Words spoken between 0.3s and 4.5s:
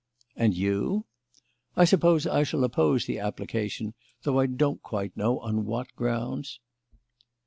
"And you?" "I suppose I shall oppose the application, though I